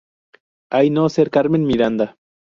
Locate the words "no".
0.89-1.09